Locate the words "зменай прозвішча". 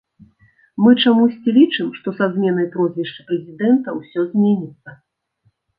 2.33-3.21